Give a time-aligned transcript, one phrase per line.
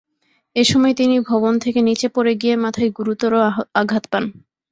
[0.55, 3.31] এ সময় তিনি ভবন থেকে নিচে পড়ে গিয়ে মাথায় গুরুতর
[3.81, 4.23] আঘাত পান।